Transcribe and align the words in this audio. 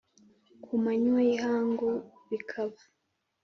ku 0.63 0.71
manywa 0.83 1.19
y 1.27 1.31
ihangu 1.35 1.89
bikaba 2.29 2.79